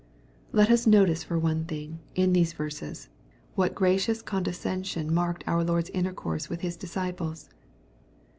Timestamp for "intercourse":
5.91-6.49